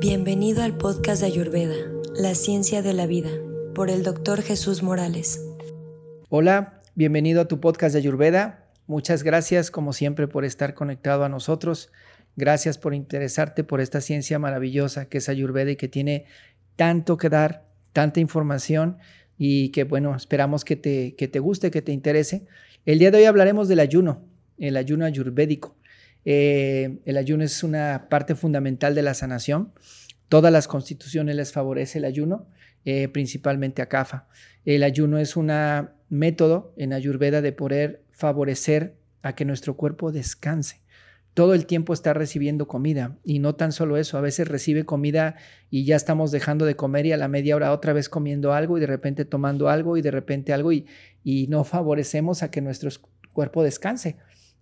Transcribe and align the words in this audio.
Bienvenido 0.00 0.62
al 0.62 0.78
podcast 0.78 1.20
de 1.20 1.26
Ayurveda, 1.26 1.74
La 2.14 2.34
Ciencia 2.34 2.80
de 2.80 2.94
la 2.94 3.06
Vida, 3.06 3.28
por 3.74 3.90
el 3.90 4.02
doctor 4.02 4.40
Jesús 4.40 4.82
Morales. 4.82 5.46
Hola, 6.30 6.80
bienvenido 6.94 7.42
a 7.42 7.48
tu 7.48 7.60
podcast 7.60 7.92
de 7.92 7.98
Ayurveda. 7.98 8.64
Muchas 8.86 9.22
gracias, 9.22 9.70
como 9.70 9.92
siempre, 9.92 10.26
por 10.26 10.46
estar 10.46 10.72
conectado 10.72 11.24
a 11.24 11.28
nosotros. 11.28 11.92
Gracias 12.34 12.78
por 12.78 12.94
interesarte 12.94 13.62
por 13.62 13.82
esta 13.82 14.00
ciencia 14.00 14.38
maravillosa 14.38 15.04
que 15.04 15.18
es 15.18 15.28
Ayurveda 15.28 15.72
y 15.72 15.76
que 15.76 15.88
tiene 15.88 16.24
tanto 16.76 17.18
que 17.18 17.28
dar, 17.28 17.66
tanta 17.92 18.20
información 18.20 18.96
y 19.36 19.68
que, 19.68 19.84
bueno, 19.84 20.16
esperamos 20.16 20.64
que 20.64 20.76
te, 20.76 21.14
que 21.14 21.28
te 21.28 21.40
guste, 21.40 21.70
que 21.70 21.82
te 21.82 21.92
interese. 21.92 22.46
El 22.86 23.00
día 23.00 23.10
de 23.10 23.18
hoy 23.18 23.24
hablaremos 23.24 23.68
del 23.68 23.80
ayuno, 23.80 24.24
el 24.56 24.78
ayuno 24.78 25.04
ayurvédico. 25.04 25.76
Eh, 26.24 27.00
el 27.04 27.16
ayuno 27.16 27.44
es 27.44 27.62
una 27.62 28.08
parte 28.08 28.34
fundamental 28.34 28.94
de 28.94 29.02
la 29.02 29.14
sanación. 29.14 29.72
Todas 30.28 30.52
las 30.52 30.68
constituciones 30.68 31.36
les 31.36 31.52
favorece 31.52 31.98
el 31.98 32.04
ayuno, 32.04 32.46
eh, 32.84 33.08
principalmente 33.08 33.82
a 33.82 33.86
CAFA. 33.86 34.28
El 34.64 34.82
ayuno 34.82 35.18
es 35.18 35.36
un 35.36 35.50
método 36.08 36.74
en 36.76 36.92
Ayurveda 36.92 37.40
de 37.40 37.52
poder 37.52 38.02
favorecer 38.10 38.96
a 39.22 39.34
que 39.34 39.44
nuestro 39.44 39.76
cuerpo 39.76 40.12
descanse. 40.12 40.82
Todo 41.32 41.54
el 41.54 41.66
tiempo 41.66 41.92
está 41.92 42.12
recibiendo 42.12 42.66
comida 42.66 43.16
y 43.24 43.38
no 43.38 43.54
tan 43.54 43.70
solo 43.72 43.96
eso, 43.96 44.18
a 44.18 44.20
veces 44.20 44.48
recibe 44.48 44.84
comida 44.84 45.36
y 45.70 45.84
ya 45.84 45.94
estamos 45.94 46.32
dejando 46.32 46.66
de 46.66 46.74
comer 46.74 47.06
y 47.06 47.12
a 47.12 47.16
la 47.16 47.28
media 47.28 47.54
hora 47.54 47.72
otra 47.72 47.92
vez 47.92 48.08
comiendo 48.08 48.52
algo 48.52 48.76
y 48.76 48.80
de 48.80 48.88
repente 48.88 49.24
tomando 49.24 49.68
algo 49.68 49.96
y 49.96 50.02
de 50.02 50.10
repente 50.10 50.52
algo 50.52 50.72
y, 50.72 50.86
y 51.22 51.46
no 51.46 51.62
favorecemos 51.62 52.42
a 52.42 52.50
que 52.50 52.60
nuestro 52.60 52.90
cuerpo 53.32 53.62
descanse. 53.62 54.16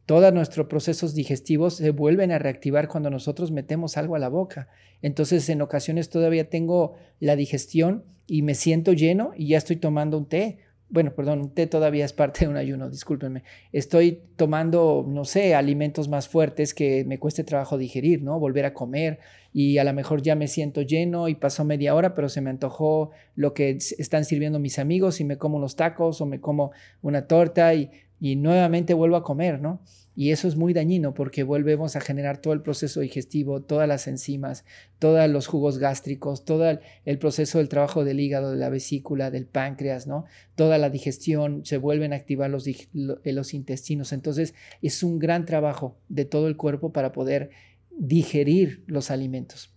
Todos 0.09 0.33
nuestros 0.33 0.69
procesos 0.69 1.15
digestivos 1.15 1.75
se 1.75 1.91
vuelven 1.91 2.33
a 2.33 2.39
reactivar 2.39 2.89
cuando 2.89 3.11
nosotros 3.11 3.51
metemos 3.51 3.99
algo 3.99 4.17
a 4.17 4.19
la 4.19 4.31
boca. 4.31 4.69
Entonces, 5.03 5.47
en 5.51 5.61
ocasiones 5.61 6.09
todavía 6.09 6.49
tengo 6.49 6.95
la 7.21 7.37
digestión 7.37 8.05
y 8.27 8.41
me 8.41 8.55
siento 8.55 8.95
lleno 8.95 9.33
y 9.37 9.49
ya 9.49 9.59
estoy 9.59 9.77
tomando 9.77 10.17
un 10.17 10.25
té. 10.25 10.61
Bueno, 10.89 11.15
perdón, 11.15 11.41
un 11.41 11.51
té 11.51 11.67
todavía 11.67 12.07
es 12.07 12.15
parte 12.15 12.47
de 12.47 12.49
un 12.49 12.57
ayuno, 12.57 12.89
discúlpenme. 12.89 13.43
Estoy 13.71 14.23
tomando, 14.37 15.05
no 15.07 15.27
sé, 15.27 15.55
alimentos 15.55 16.09
más 16.09 16.27
fuertes 16.27 16.73
que 16.73 17.05
me 17.05 17.19
cueste 17.19 17.45
trabajo 17.45 17.77
digerir, 17.77 18.23
¿no? 18.23 18.41
Volver 18.41 18.65
a 18.65 18.73
comer 18.73 19.19
y 19.53 19.77
a 19.77 19.85
lo 19.85 19.93
mejor 19.93 20.23
ya 20.23 20.35
me 20.35 20.49
siento 20.49 20.81
lleno 20.81 21.29
y 21.29 21.35
pasó 21.35 21.67
media 21.67 21.95
hora, 21.95 22.15
pero 22.15 22.31
se 22.31 22.41
me 22.41 22.49
antojó 22.49 23.11
lo 23.35 23.53
que 23.53 23.77
están 23.99 24.25
sirviendo 24.25 24.59
mis 24.59 24.79
amigos 24.79 25.21
y 25.21 25.25
me 25.25 25.37
como 25.37 25.59
unos 25.59 25.77
tacos 25.77 26.23
o 26.23 26.27
me 26.27 26.41
como 26.41 26.73
una 27.03 27.27
torta 27.27 27.75
y 27.75 27.91
y 28.21 28.37
nuevamente 28.37 28.95
vuelvo 28.95 29.17
a 29.17 29.23
comer, 29.23 29.61
¿no? 29.61 29.81
Y 30.17 30.33
eso 30.33 30.49
es 30.49 30.57
muy 30.57 30.73
dañino 30.73 31.15
porque 31.15 31.45
volvemos 31.45 31.95
a 31.95 32.01
generar 32.01 32.39
todo 32.39 32.53
el 32.53 32.61
proceso 32.61 32.99
digestivo, 32.99 33.63
todas 33.63 33.87
las 33.87 34.09
enzimas, 34.09 34.65
todos 34.99 35.31
los 35.31 35.47
jugos 35.47 35.79
gástricos, 35.79 36.45
todo 36.45 36.69
el 37.05 37.19
proceso 37.21 37.59
del 37.59 37.69
trabajo 37.69 38.05
del 38.05 38.19
hígado, 38.19 38.51
de 38.51 38.57
la 38.57 38.69
vesícula, 38.69 39.31
del 39.31 39.47
páncreas, 39.47 40.09
¿no? 40.09 40.25
Toda 40.57 40.77
la 40.79 40.91
digestión, 40.91 41.65
se 41.65 41.79
vuelven 41.79 42.13
a 42.13 42.17
activar 42.17 42.51
los, 42.51 42.69
los 42.93 43.55
intestinos. 43.55 44.13
Entonces 44.13 44.55
es 44.83 45.05
un 45.05 45.21
gran 45.21 45.45
trabajo 45.47 45.97
de 46.09 46.25
todo 46.25 46.49
el 46.49 46.57
cuerpo 46.57 46.93
para 46.93 47.13
poder 47.13 47.51
digerir 47.97 48.83
los 48.89 49.13
alimentos. 49.13 49.73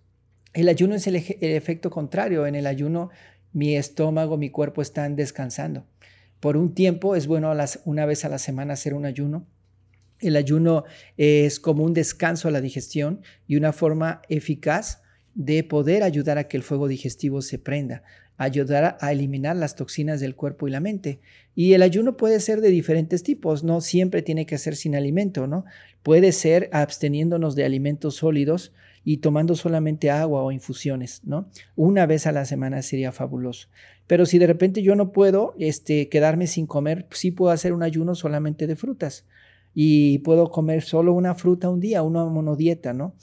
El 0.53 0.69
ayuno 0.69 0.95
es 0.95 1.05
el, 1.05 1.17
el 1.17 1.51
efecto 1.51 1.91
contrario. 1.91 2.47
En 2.47 2.55
el 2.55 2.65
ayuno 2.65 3.11
mi 3.53 3.75
estómago, 3.75 4.37
mi 4.37 4.49
cuerpo 4.49 4.81
están 4.81 5.15
descansando. 5.15 5.85
Por 6.41 6.57
un 6.57 6.73
tiempo 6.73 7.15
es 7.15 7.27
bueno 7.27 7.53
una 7.85 8.05
vez 8.05 8.25
a 8.25 8.29
la 8.29 8.39
semana 8.39 8.73
hacer 8.73 8.95
un 8.95 9.05
ayuno. 9.05 9.47
El 10.19 10.35
ayuno 10.35 10.83
es 11.15 11.59
como 11.59 11.83
un 11.83 11.93
descanso 11.93 12.47
a 12.47 12.51
la 12.51 12.61
digestión 12.61 13.21
y 13.47 13.55
una 13.55 13.71
forma 13.71 14.21
eficaz 14.27 15.01
de 15.35 15.63
poder 15.63 16.03
ayudar 16.03 16.37
a 16.37 16.47
que 16.47 16.57
el 16.57 16.63
fuego 16.63 16.87
digestivo 16.87 17.41
se 17.41 17.59
prenda, 17.59 18.03
ayudar 18.37 18.97
a 18.99 19.11
eliminar 19.11 19.55
las 19.55 19.75
toxinas 19.75 20.19
del 20.19 20.35
cuerpo 20.35 20.67
y 20.67 20.71
la 20.71 20.79
mente. 20.79 21.21
Y 21.53 21.73
el 21.73 21.83
ayuno 21.83 22.17
puede 22.17 22.39
ser 22.39 22.59
de 22.59 22.69
diferentes 22.69 23.21
tipos, 23.21 23.63
no 23.63 23.79
siempre 23.79 24.23
tiene 24.23 24.47
que 24.47 24.57
ser 24.57 24.75
sin 24.75 24.95
alimento, 24.95 25.45
¿no? 25.45 25.63
Puede 26.01 26.31
ser 26.31 26.69
absteniéndonos 26.73 27.55
de 27.55 27.65
alimentos 27.65 28.15
sólidos 28.15 28.73
y 29.03 29.17
tomando 29.17 29.55
solamente 29.55 30.09
agua 30.09 30.43
o 30.43 30.51
infusiones, 30.51 31.21
¿no? 31.23 31.49
Una 31.75 32.05
vez 32.05 32.27
a 32.27 32.31
la 32.31 32.45
semana 32.45 32.81
sería 32.81 33.11
fabuloso. 33.11 33.69
Pero 34.11 34.25
si 34.25 34.39
de 34.39 34.47
repente 34.47 34.83
yo 34.83 34.93
no 34.97 35.13
puedo 35.13 35.55
este, 35.57 36.09
quedarme 36.09 36.45
sin 36.45 36.67
comer, 36.67 37.07
sí 37.11 37.31
puedo 37.31 37.53
hacer 37.53 37.71
un 37.71 37.81
ayuno 37.81 38.13
solamente 38.13 38.67
de 38.67 38.75
frutas 38.75 39.25
y 39.73 40.17
puedo 40.17 40.51
comer 40.51 40.81
solo 40.81 41.13
una 41.13 41.33
fruta 41.33 41.69
un 41.69 41.79
día, 41.79 42.03
una 42.03 42.25
monodieta, 42.25 42.91
¿no? 42.91 43.15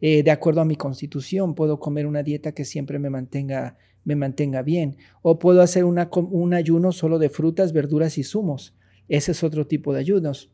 Eh, 0.00 0.22
de 0.22 0.30
acuerdo 0.30 0.62
a 0.62 0.64
mi 0.64 0.76
constitución, 0.76 1.54
puedo 1.54 1.78
comer 1.78 2.06
una 2.06 2.22
dieta 2.22 2.52
que 2.52 2.64
siempre 2.64 2.98
me 2.98 3.10
mantenga, 3.10 3.76
me 4.04 4.16
mantenga 4.16 4.62
bien. 4.62 4.96
O 5.20 5.38
puedo 5.38 5.60
hacer 5.60 5.84
una, 5.84 6.08
un 6.10 6.54
ayuno 6.54 6.92
solo 6.92 7.18
de 7.18 7.28
frutas, 7.28 7.74
verduras 7.74 8.16
y 8.16 8.24
zumos. 8.24 8.74
Ese 9.10 9.32
es 9.32 9.44
otro 9.44 9.66
tipo 9.66 9.92
de 9.92 10.00
ayunos. 10.00 10.50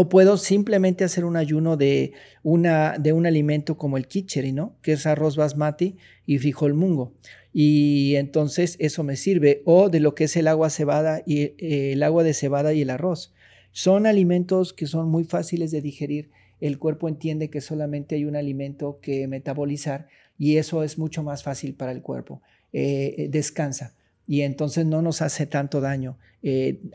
O 0.00 0.08
puedo 0.08 0.36
simplemente 0.36 1.02
hacer 1.02 1.24
un 1.24 1.36
ayuno 1.36 1.76
de, 1.76 2.12
una, 2.44 2.98
de 2.98 3.12
un 3.12 3.26
alimento 3.26 3.76
como 3.76 3.96
el 3.96 4.06
kicheri, 4.06 4.52
¿no? 4.52 4.76
Que 4.80 4.92
es 4.92 5.06
arroz 5.06 5.34
basmati 5.34 5.96
y 6.24 6.38
frijol 6.38 6.74
mungo. 6.74 7.14
Y 7.52 8.14
entonces 8.14 8.76
eso 8.78 9.02
me 9.02 9.16
sirve. 9.16 9.60
O 9.64 9.88
de 9.88 9.98
lo 9.98 10.14
que 10.14 10.22
es 10.22 10.36
el 10.36 10.46
agua 10.46 10.70
cebada 10.70 11.24
y 11.26 11.40
eh, 11.40 11.94
el 11.94 12.04
agua 12.04 12.22
de 12.22 12.32
cebada 12.32 12.72
y 12.74 12.82
el 12.82 12.90
arroz. 12.90 13.34
Son 13.72 14.06
alimentos 14.06 14.72
que 14.72 14.86
son 14.86 15.08
muy 15.08 15.24
fáciles 15.24 15.72
de 15.72 15.82
digerir. 15.82 16.30
El 16.60 16.78
cuerpo 16.78 17.08
entiende 17.08 17.50
que 17.50 17.60
solamente 17.60 18.14
hay 18.14 18.24
un 18.24 18.36
alimento 18.36 19.00
que 19.02 19.26
metabolizar 19.26 20.06
y 20.38 20.58
eso 20.58 20.84
es 20.84 20.96
mucho 20.96 21.24
más 21.24 21.42
fácil 21.42 21.74
para 21.74 21.90
el 21.90 22.02
cuerpo. 22.02 22.40
Eh, 22.72 23.16
eh, 23.18 23.28
descansa 23.28 23.96
y 24.28 24.42
entonces 24.42 24.86
no 24.86 25.02
nos 25.02 25.22
hace 25.22 25.46
tanto 25.46 25.80
daño. 25.80 26.18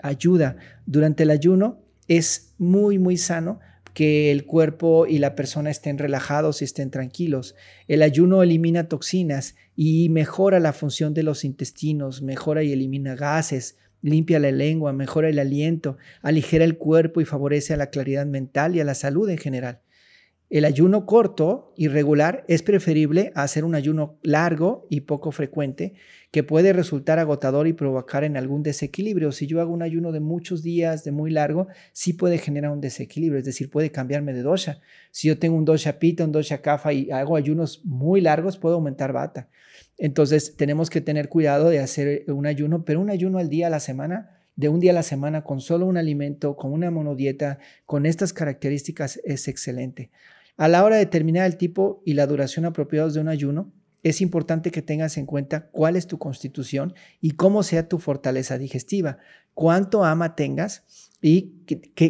ayuda. 0.01 0.55
Durante 0.85 1.23
el 1.23 1.31
ayuno 1.31 1.83
es 2.07 2.53
muy, 2.57 2.99
muy 2.99 3.17
sano 3.17 3.59
que 3.93 4.31
el 4.31 4.45
cuerpo 4.45 5.05
y 5.05 5.19
la 5.19 5.35
persona 5.35 5.69
estén 5.69 5.97
relajados 5.97 6.61
y 6.61 6.65
estén 6.65 6.89
tranquilos. 6.89 7.55
El 7.87 8.01
ayuno 8.01 8.41
elimina 8.41 8.89
toxinas 8.89 9.55
y 9.75 10.09
mejora 10.09 10.59
la 10.59 10.73
función 10.73 11.13
de 11.13 11.23
los 11.23 11.45
intestinos, 11.45 12.21
mejora 12.21 12.63
y 12.63 12.73
elimina 12.73 13.15
gases, 13.15 13.77
limpia 14.01 14.39
la 14.39 14.51
lengua, 14.51 14.93
mejora 14.93 15.29
el 15.29 15.39
aliento, 15.39 15.97
aligera 16.21 16.65
el 16.65 16.77
cuerpo 16.77 17.21
y 17.21 17.25
favorece 17.25 17.73
a 17.73 17.77
la 17.77 17.91
claridad 17.91 18.25
mental 18.25 18.75
y 18.75 18.79
a 18.79 18.85
la 18.85 18.95
salud 18.95 19.29
en 19.29 19.37
general. 19.37 19.82
El 20.49 20.65
ayuno 20.65 21.05
corto 21.05 21.73
y 21.75 21.87
regular 21.87 22.45
es 22.47 22.61
preferible 22.61 23.31
a 23.33 23.43
hacer 23.43 23.65
un 23.65 23.73
ayuno 23.73 24.19
largo 24.21 24.85
y 24.89 25.01
poco 25.01 25.31
frecuente 25.31 25.93
que 26.31 26.43
puede 26.43 26.73
resultar 26.73 27.17
agotador 27.17 27.67
y 27.67 27.73
provocar 27.73 28.23
en 28.23 28.37
algún 28.37 28.61
desequilibrio. 28.61 29.31
Si 29.31 29.47
yo 29.47 29.61
hago 29.61 29.73
un 29.73 29.81
ayuno 29.81 30.11
de 30.11 30.19
muchos 30.19 30.61
días, 30.61 31.03
de 31.03 31.11
muy 31.11 31.31
largo, 31.31 31.67
sí 31.91 32.13
puede 32.13 32.37
generar 32.37 32.71
un 32.71 32.81
desequilibrio, 32.81 33.39
es 33.39 33.45
decir, 33.45 33.69
puede 33.69 33.91
cambiarme 33.91 34.33
de 34.33 34.41
dosha. 34.41 34.79
Si 35.11 35.27
yo 35.27 35.39
tengo 35.39 35.55
un 35.55 35.65
dosha 35.65 35.99
pita, 35.99 36.23
un 36.23 36.31
dosha 36.31 36.61
kafa 36.61 36.93
y 36.93 37.09
hago 37.09 37.35
ayunos 37.35 37.81
muy 37.83 38.21
largos, 38.21 38.57
puedo 38.57 38.75
aumentar 38.75 39.11
bata. 39.11 39.49
Entonces, 39.97 40.55
tenemos 40.55 40.89
que 40.89 41.01
tener 41.01 41.29
cuidado 41.29 41.69
de 41.69 41.79
hacer 41.79 42.25
un 42.27 42.45
ayuno, 42.45 42.83
pero 42.83 42.99
un 42.99 43.09
ayuno 43.09 43.37
al 43.37 43.49
día, 43.49 43.67
a 43.67 43.69
la 43.71 43.79
semana, 43.79 44.42
de 44.55 44.69
un 44.69 44.79
día 44.79 44.91
a 44.91 44.95
la 44.95 45.03
semana 45.03 45.43
con 45.43 45.61
solo 45.61 45.85
un 45.85 45.97
alimento, 45.97 46.55
con 46.55 46.73
una 46.73 46.91
monodieta, 46.91 47.59
con 47.85 48.05
estas 48.05 48.33
características 48.33 49.19
es 49.23 49.47
excelente. 49.47 50.11
A 50.57 50.67
la 50.67 50.83
hora 50.83 50.97
de 50.97 51.05
determinar 51.05 51.45
el 51.45 51.57
tipo 51.57 52.01
y 52.05 52.13
la 52.13 52.27
duración 52.27 52.65
apropiados 52.65 53.13
de 53.13 53.21
un 53.21 53.27
ayuno, 53.27 53.71
es 54.03 54.21
importante 54.21 54.69
que 54.69 54.81
tengas 54.81 55.17
en 55.17 55.25
cuenta 55.25 55.69
cuál 55.71 55.95
es 55.95 56.07
tu 56.07 56.19
constitución 56.19 56.93
y 57.21 57.31
cómo 57.31 57.63
sea 57.63 57.87
tu 57.87 57.99
fortaleza 57.99 58.57
digestiva, 58.57 59.17
cuánto 59.53 60.03
ama 60.03 60.35
tengas 60.35 60.83
y 61.21 61.63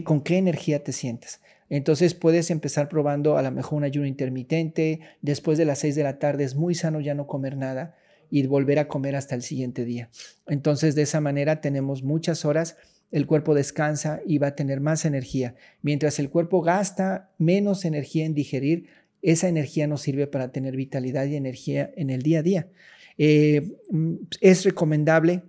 con 0.04 0.22
qué 0.22 0.38
energía 0.38 0.84
te 0.84 0.92
sientes. 0.92 1.40
Entonces 1.70 2.14
puedes 2.14 2.52
empezar 2.52 2.90
probando 2.90 3.38
a 3.38 3.42
lo 3.42 3.52
mejor 3.52 3.78
un 3.78 3.84
ayuno 3.84 4.08
intermitente, 4.08 5.02
después 5.22 5.58
de 5.58 5.66
las 5.66 5.80
6 5.80 5.96
de 5.96 6.04
la 6.04 6.20
tarde 6.20 6.44
es 6.44 6.56
muy 6.56 6.76
sano 6.76 7.00
ya 7.00 7.14
no 7.14 7.28
comer 7.28 7.58
nada 7.58 7.96
y 8.34 8.48
volver 8.48 8.80
a 8.80 8.88
comer 8.88 9.16
hasta 9.16 9.36
el 9.36 9.44
siguiente 9.44 9.86
día. 9.86 10.10
Entonces 10.48 10.96
de 10.96 11.04
esa 11.04 11.22
manera 11.22 11.62
tenemos 11.62 12.02
muchas 12.02 12.46
horas 12.46 12.78
el 13.12 13.28
cuerpo 13.28 13.54
descansa 13.54 14.22
y 14.26 14.40
va 14.40 14.48
a 14.48 14.56
tener 14.56 14.82
más 14.82 15.06
energía. 15.06 15.54
Mientras 15.84 16.18
el 16.18 16.32
cuerpo 16.32 16.62
gasta 16.64 17.30
menos 17.38 17.86
energía 17.86 18.26
en 18.26 18.34
digerir, 18.34 18.88
esa 19.22 19.48
energía 19.48 19.86
nos 19.86 20.02
sirve 20.02 20.26
para 20.26 20.52
tener 20.52 20.76
vitalidad 20.76 21.28
y 21.28 21.36
energía 21.36 21.92
en 21.96 22.10
el 22.10 22.24
día 22.24 22.40
a 22.40 22.42
día. 22.42 22.68
Eh, 23.20 23.78
mm, 23.92 24.16
es 24.42 24.66
recomendable 24.66 25.44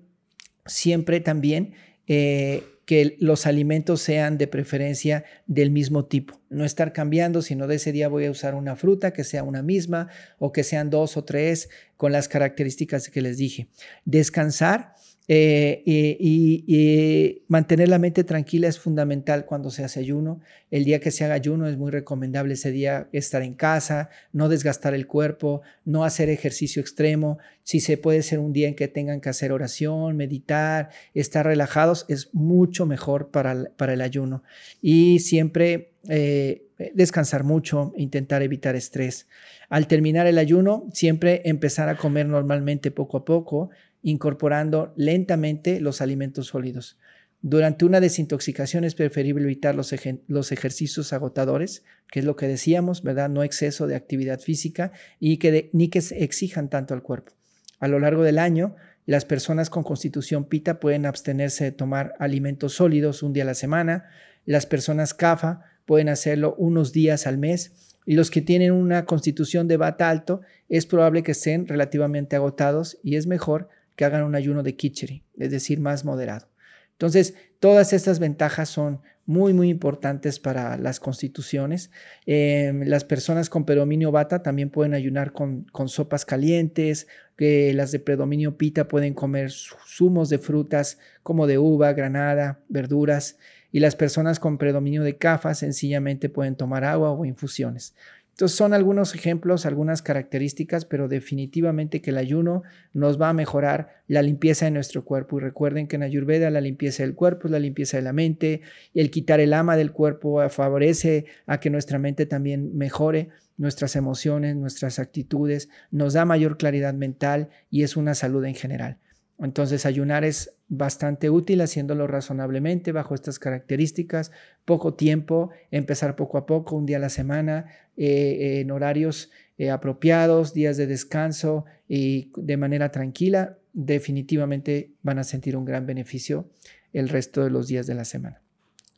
siempre 0.66 1.20
también 1.20 1.72
eh, 2.06 2.62
que 2.84 3.16
los 3.18 3.46
alimentos 3.46 4.02
sean 4.02 4.38
de 4.38 4.46
preferencia 4.46 5.24
del 5.46 5.70
mismo 5.70 6.04
tipo. 6.06 6.40
No 6.50 6.64
estar 6.64 6.92
cambiando, 6.92 7.42
sino 7.42 7.66
de 7.66 7.76
ese 7.76 7.92
día 7.92 8.08
voy 8.08 8.26
a 8.26 8.30
usar 8.30 8.54
una 8.54 8.76
fruta 8.76 9.12
que 9.12 9.24
sea 9.24 9.42
una 9.42 9.62
misma 9.62 10.08
o 10.38 10.52
que 10.52 10.64
sean 10.64 10.90
dos 10.90 11.16
o 11.16 11.24
tres 11.24 11.70
con 11.96 12.12
las 12.12 12.28
características 12.28 13.08
que 13.08 13.22
les 13.22 13.38
dije. 13.38 13.68
Descansar 14.04 14.94
Eh, 15.26 15.82
y, 15.86 17.42
mantener 17.48 17.88
la 17.88 17.98
mente 17.98 18.24
tranquila 18.24 18.68
es 18.68 18.78
fundamental 18.78 19.46
cuando 19.46 19.70
se 19.70 19.84
hace 19.84 20.00
ayuno. 20.00 20.40
El 20.70 20.84
día 20.84 21.00
que 21.00 21.10
se 21.10 21.24
haga 21.24 21.34
ayuno 21.34 21.66
es 21.68 21.76
muy 21.76 21.90
recomendable 21.90 22.54
ese 22.54 22.70
día 22.70 23.08
estar 23.12 23.42
en 23.42 23.54
casa, 23.54 24.10
no 24.32 24.48
desgastar 24.48 24.94
el 24.94 25.06
cuerpo, 25.06 25.62
no 25.84 26.04
hacer 26.04 26.28
ejercicio 26.28 26.80
extremo. 26.82 27.38
Si 27.62 27.80
se 27.80 27.96
puede 27.96 28.22
ser 28.22 28.38
un 28.38 28.52
día 28.52 28.68
en 28.68 28.74
que 28.74 28.88
tengan 28.88 29.20
que 29.20 29.28
hacer 29.28 29.52
oración, 29.52 30.16
meditar, 30.16 30.90
estar 31.14 31.46
relajados, 31.46 32.04
es 32.08 32.34
mucho 32.34 32.86
mejor 32.86 33.30
para, 33.30 33.70
para 33.76 33.94
el 33.94 34.00
ayuno. 34.00 34.42
Y 34.82 35.20
siempre 35.20 35.94
eh, 36.08 36.66
descansar 36.92 37.44
mucho, 37.44 37.92
intentar 37.96 38.42
evitar 38.42 38.74
estrés. 38.74 39.28
Al 39.68 39.86
terminar 39.86 40.26
el 40.26 40.38
ayuno, 40.38 40.86
siempre 40.92 41.42
empezar 41.44 41.88
a 41.88 41.96
comer 41.96 42.26
normalmente 42.26 42.90
poco 42.90 43.18
a 43.18 43.24
poco 43.24 43.70
incorporando 44.04 44.92
lentamente 44.96 45.80
los 45.80 46.00
alimentos 46.00 46.48
sólidos. 46.48 46.98
Durante 47.40 47.84
una 47.84 48.00
desintoxicación 48.00 48.84
es 48.84 48.94
preferible 48.94 49.44
evitar 49.44 49.74
los, 49.74 49.92
ejercicios 49.92 51.12
agotadores, 51.12 51.84
que 52.10 52.20
es 52.20 52.24
lo 52.24 52.36
que 52.36 52.46
decíamos, 52.46 53.02
¿verdad? 53.02 53.28
No 53.28 53.42
exceso 53.42 53.86
de 53.86 53.96
actividad 53.96 54.40
física 54.40 54.92
y 55.20 55.38
que 55.38 55.70
ni 55.72 55.88
que 55.88 56.00
se 56.00 56.22
exijan 56.22 56.70
tanto 56.70 56.94
al 56.94 57.02
cuerpo. 57.02 57.32
A 57.80 57.88
lo 57.88 57.98
largo 57.98 58.22
del 58.22 58.38
año, 58.38 58.76
las 59.06 59.24
personas 59.24 59.68
con 59.68 59.82
constitución 59.82 60.44
pita 60.44 60.80
pueden 60.80 61.06
abstenerse 61.06 61.64
de 61.64 61.72
tomar 61.72 62.14
alimentos 62.18 62.74
sólidos 62.74 63.22
un 63.22 63.32
día 63.32 63.42
a 63.42 63.46
la 63.46 63.54
semana. 63.54 64.06
Las 64.46 64.66
personas 64.66 65.12
CAFA 65.12 65.64
pueden 65.86 66.08
hacerlo 66.08 66.54
unos 66.56 66.92
días 66.92 67.26
al 67.26 67.38
mes. 67.38 67.72
Y 68.06 68.14
los 68.14 68.30
que 68.30 68.42
tienen 68.42 68.72
una 68.72 69.06
constitución 69.06 69.66
de 69.66 69.78
bata 69.78 70.10
alto, 70.10 70.42
es 70.68 70.86
probable 70.86 71.22
que 71.22 71.32
estén 71.32 71.66
relativamente 71.66 72.36
agotados 72.36 72.98
y 73.02 73.16
es 73.16 73.26
mejor 73.26 73.68
que 73.96 74.04
hagan 74.04 74.24
un 74.24 74.34
ayuno 74.34 74.62
de 74.62 74.76
Kicheri, 74.76 75.24
es 75.38 75.50
decir, 75.50 75.80
más 75.80 76.04
moderado. 76.04 76.48
Entonces, 76.92 77.34
todas 77.58 77.92
estas 77.92 78.18
ventajas 78.18 78.68
son 78.68 79.00
muy, 79.26 79.52
muy 79.52 79.68
importantes 79.68 80.38
para 80.38 80.76
las 80.76 81.00
constituciones. 81.00 81.90
Em, 82.26 82.82
las 82.84 83.04
personas 83.04 83.48
con 83.48 83.64
predominio 83.64 84.12
bata 84.12 84.42
también 84.42 84.70
pueden 84.70 84.94
ayunar 84.94 85.32
con, 85.32 85.66
sopas 85.86 86.24
calientes, 86.24 87.08
que 87.36 87.72
las 87.74 87.90
de 87.90 87.98
predominio 88.00 88.56
pita 88.56 88.86
pueden 88.86 89.14
comer 89.14 89.50
zumos 89.50 90.28
de 90.28 90.38
frutas 90.38 90.98
como 91.22 91.46
de 91.46 91.58
uva, 91.58 91.92
granada, 91.94 92.60
verduras, 92.68 93.38
y 93.72 93.80
las 93.80 93.96
personas 93.96 94.38
con 94.38 94.56
predominio 94.56 95.02
de 95.02 95.16
cafa 95.16 95.54
sencillamente 95.54 96.28
pueden 96.28 96.54
tomar 96.54 96.84
agua 96.84 97.10
o 97.10 97.24
infusiones. 97.24 97.94
Entonces 98.34 98.58
son 98.58 98.74
algunos 98.74 99.14
ejemplos, 99.14 99.64
algunas 99.64 100.02
características, 100.02 100.84
pero 100.86 101.06
definitivamente 101.06 102.02
que 102.02 102.10
el 102.10 102.18
ayuno 102.18 102.64
nos 102.92 103.20
va 103.20 103.28
a 103.28 103.32
mejorar 103.32 104.02
la 104.08 104.22
limpieza 104.22 104.64
de 104.64 104.72
nuestro 104.72 105.04
cuerpo. 105.04 105.38
Y 105.38 105.40
recuerden 105.40 105.86
que 105.86 105.94
en 105.94 106.02
Ayurveda 106.02 106.50
la 106.50 106.60
limpieza 106.60 107.04
del 107.04 107.14
cuerpo 107.14 107.46
es 107.46 107.52
la 107.52 107.60
limpieza 107.60 107.96
de 107.96 108.02
la 108.02 108.12
mente 108.12 108.62
el 108.92 109.12
quitar 109.12 109.38
el 109.38 109.52
ama 109.52 109.76
del 109.76 109.92
cuerpo 109.92 110.48
favorece 110.48 111.26
a 111.46 111.60
que 111.60 111.70
nuestra 111.70 112.00
mente 112.00 112.26
también 112.26 112.76
mejore 112.76 113.28
nuestras 113.56 113.94
emociones, 113.94 114.56
nuestras 114.56 114.98
actitudes, 114.98 115.68
nos 115.92 116.14
da 116.14 116.24
mayor 116.24 116.56
claridad 116.58 116.92
mental 116.92 117.50
y 117.70 117.84
es 117.84 117.96
una 117.96 118.16
salud 118.16 118.44
en 118.44 118.56
general. 118.56 118.98
Entonces 119.38 119.84
ayunar 119.84 120.24
es 120.24 120.54
bastante 120.68 121.28
útil 121.28 121.60
haciéndolo 121.60 122.06
razonablemente 122.06 122.92
bajo 122.92 123.14
estas 123.14 123.38
características, 123.38 124.30
poco 124.64 124.94
tiempo, 124.94 125.50
empezar 125.70 126.16
poco 126.16 126.38
a 126.38 126.46
poco, 126.46 126.76
un 126.76 126.86
día 126.86 126.98
a 126.98 127.00
la 127.00 127.08
semana, 127.08 127.66
eh, 127.96 128.60
en 128.60 128.70
horarios 128.70 129.30
eh, 129.58 129.70
apropiados, 129.70 130.54
días 130.54 130.76
de 130.76 130.86
descanso 130.86 131.64
y 131.88 132.32
de 132.36 132.56
manera 132.56 132.90
tranquila, 132.90 133.58
definitivamente 133.72 134.92
van 135.02 135.18
a 135.18 135.24
sentir 135.24 135.56
un 135.56 135.64
gran 135.64 135.86
beneficio 135.86 136.50
el 136.92 137.08
resto 137.08 137.42
de 137.42 137.50
los 137.50 137.66
días 137.66 137.86
de 137.86 137.94
la 137.94 138.04
semana. 138.04 138.40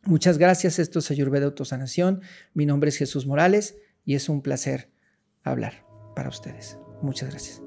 Muchas 0.04 0.38
gracias, 0.38 0.78
esto 0.78 1.00
es 1.00 1.10
Ayurveda 1.10 1.46
Autosanación, 1.46 2.20
mi 2.54 2.64
nombre 2.64 2.90
es 2.90 2.96
Jesús 2.96 3.26
Morales 3.26 3.76
y 4.04 4.14
es 4.14 4.28
un 4.28 4.40
placer 4.40 4.88
hablar 5.42 5.84
para 6.14 6.28
ustedes. 6.28 6.78
Muchas 7.02 7.30
gracias. 7.30 7.65